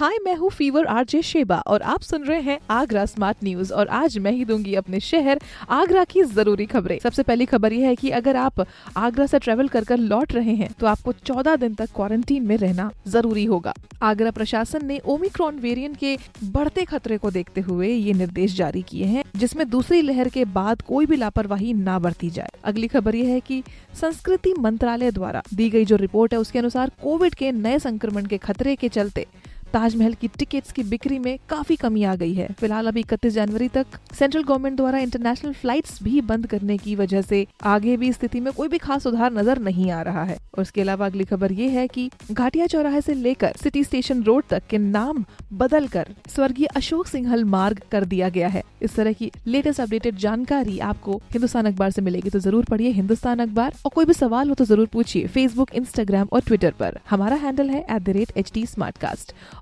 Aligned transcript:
हाय, 0.00 0.16
मैं 0.24 0.34
हूँ 0.34 0.48
fever 0.50 0.86
RJ 0.86 1.20
Sheba 1.22 1.56
और 1.66 1.82
आप 1.84 2.02
सुन 2.02 2.22
रहे 2.24 2.40
हैं 2.40 2.58
आगरा 2.70 3.04
स्मार्ट 3.06 3.36
न्यूज़ 3.44 3.72
और 3.72 3.88
आज 3.88 4.16
मैं 4.18 4.30
ही 4.32 4.44
दूँगी 4.44 4.74
अपने 4.74 5.00
शहर 5.00 5.40
आगरा 5.70 6.04
की 6.04 6.22
ज़रूरी 6.22 6.66
खबरें। 6.66 6.98
सबसे 6.98 7.22
पहली 7.22 7.46
खबर 7.46 7.72
यह 7.72 7.88
है 7.88 7.96
कि 7.96 8.10
अगर 8.10 8.36
आप 8.36 8.64
आगरा 8.96 9.26
से 9.26 9.38
ट्रेवल 9.38 9.68
कर 9.68 9.84
कर 9.84 9.98
लौट 9.98 10.32
रहे 10.32 10.54
हैं 10.54 10.70
तो 10.80 10.86
आपको 10.86 11.12
14 11.14 11.56
दिन 11.56 11.74
तक 11.74 11.90
क्वारंटीन 11.96 12.46
में 12.46 12.56
रहना 12.56 12.90
ज़रूरी 13.06 13.44
होगा। 13.44 13.74
आगरा 14.02 14.30
प्रशासन 14.30 14.86
ने 14.86 14.98
ओमिक्रॉन 15.06 15.58
वेरिएंट 15.58 15.96
के 15.96 16.16
बढ़ते 16.44 16.84
खतरे 16.84 17.18
को 17.18 17.30
देखते 17.30 17.60
हुए 17.60 17.88
ये 17.88 18.12
निर्देश 18.12 18.56
जारी 18.56 18.82
किए 18.82 19.04
हैं, 19.04 19.24
जिसमें 19.36 19.68
दूसरी 19.70 20.00
लहर 20.02 20.28
के 20.28 20.44
बाद 20.46 20.82
कोई 20.82 21.06
भी 21.06 21.16
लापरवाही 21.16 21.72
ना 21.74 21.98
बरती 21.98 22.30
जाए। 22.30 22.58
अगली 22.64 22.88
खबर 22.88 23.14
यह 23.14 23.28
है 23.28 23.40
कि 23.42 23.62
संस्कृति 24.00 24.54
मंत्रालय 24.58 25.10
द्वारा 25.10 25.42
दी 25.54 25.70
गई 25.70 25.84
जो 25.84 25.96
रिपोर्ट 25.98 26.32
है, 26.32 26.40
उसके 26.40 26.58
अनुसार 26.58 26.90
कोविड 27.02 27.34
के 27.34 27.52
नए 27.52 27.78
संक्रमण 27.80 28.26
के 28.26 28.38
खतरे 28.38 28.76
के 28.76 28.88
चलते 28.88 29.26
ताजमहल 29.72 30.14
की 30.14 30.28
टिकट्स 30.30 30.72
की 30.72 30.82
बिक्री 30.84 31.18
में 31.18 31.38
काफ़ी 31.48 31.76
कमी 31.76 32.02
आ 32.04 32.14
गई 32.16 32.32
है। 32.34 32.48
फ़िलहाल 32.60 32.86
अभी 32.86 33.00
इकतीस 33.00 33.32
जनवरी 33.34 33.68
तक 33.70 33.86
सेंट्रल 34.14 34.42
गवर्नमेंट 34.42 34.76
द्वारा 34.76 34.98
इंटरनेशनल 34.98 35.52
फ्लाइट्स 35.52 36.02
भी 36.02 36.20
बंद 36.22 36.46
करने 36.46 36.76
की 36.78 36.94
वजह 36.96 37.22
से 37.22 37.46
आगे 37.66 37.96
भी 37.96 38.12
स्थिति 38.12 38.40
में 38.40 38.52
कोई 38.52 38.68
भी 38.68 38.78
खास 38.78 39.02
सुधार 39.02 39.32
नज़र 39.32 39.58
नहीं 39.60 39.90
आ 39.90 40.00
रहा 40.02 40.24
है। 40.24 40.36
और 40.54 40.62
इसके 40.62 40.80
अलावा 40.80 41.06
अगली 41.06 41.24
खबर 41.24 41.52
ये 41.52 41.68
है 41.68 41.86
कि 41.88 42.08
घाटिया 42.30 42.66
चौराहे 42.66 43.00
से 43.00 43.14
लेकर 43.16 43.52
सिटी 43.62 43.84
स्टेशन 43.84 44.22
रोड 44.22 44.44
तक 44.50 44.62
के 44.70 44.78
नाम 44.78 45.24
बदल 45.54 45.86
कर 45.88 46.08
स्वर्गीय 46.28 46.66
अशोक 46.76 47.06
सिंघल 47.06 47.44
मार्ग 47.46 47.80
कर 47.92 48.04
दिया 48.06 48.28
गया 48.28 48.48
है। 48.48 48.62
इस 48.82 48.94
तरह 48.94 49.12
की 49.12 49.30
लेटेस्ट 49.46 49.80
अपडेटेड 49.80 50.16
जानकारी 50.18 50.78
आपको 50.80 51.16
हिंदुस्तान 51.32 51.66
अखबार 51.66 51.90
से 51.90 52.02
मिलेगी 52.02 52.30
तो 52.30 52.38
ज़रूर 52.40 52.64
पढ़िए 52.64 52.90
हिंदुस्तान 52.92 53.38
अखबार। 53.38 53.74
और 53.84 53.90
कोई 53.94 54.04
भी 54.04 54.12
सवाल 54.14 54.48
हो 54.48 54.54
तो 54.54 54.64
ज़रूर 54.64 54.86
पूछिए 54.92 55.26
फेसबुक 55.28 55.74
इंस्टाग्राम 55.74 56.28
और 56.32 56.40
ट्विटर 56.40 56.74
पर। 56.78 56.98
हमारा 57.10 57.36
हैंडल 57.38 57.70
है 57.70 57.80
at 57.80 58.02
the 58.02 58.10
rate 58.10 58.32
H 58.36 58.50
T 58.54 58.64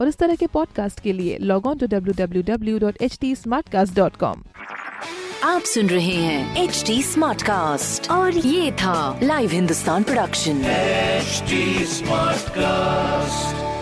और 0.00 0.08
इस 0.08 0.16
तरह 0.18 0.34
के 0.34 0.46
पॉडकास्ट 0.52 1.00
के 1.00 1.12
लिए 1.12 1.38
log 1.40 1.66
on 1.66 1.78
to 1.78 1.86
W 1.86 2.14
W 2.18 2.42
W 2.46 2.78
dot 2.78 3.02
H 3.02 3.18
T 3.20 3.34
Smartcast 3.68 3.94
dot 3.96 4.16
com 4.16 4.42
आप 5.44 5.62
सुन 5.62 5.88
रहे 5.88 6.14
हैं 6.14 6.62
एच 6.62 6.82
टी 6.86 7.02
स्मार्ट 7.02 7.42
कास्ट 7.42 8.10
और 8.10 8.36
ये 8.36 8.70
था 8.82 8.96
live 9.22 9.50
Hindustan 9.50 10.02
production 10.02 10.62
smart 11.86 12.52
Smartcast. 12.54 13.73